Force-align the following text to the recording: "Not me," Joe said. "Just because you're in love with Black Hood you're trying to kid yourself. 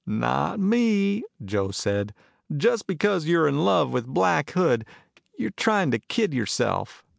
"Not 0.07 0.59
me," 0.59 1.23
Joe 1.45 1.69
said. 1.69 2.15
"Just 2.57 2.87
because 2.87 3.27
you're 3.27 3.47
in 3.47 3.63
love 3.63 3.93
with 3.93 4.07
Black 4.07 4.49
Hood 4.49 4.83
you're 5.37 5.51
trying 5.51 5.91
to 5.91 5.99
kid 5.99 6.33
yourself. 6.33 7.03